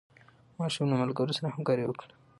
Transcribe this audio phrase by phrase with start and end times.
[0.59, 2.13] ماشوم له ملګرو سره همکاري وکړه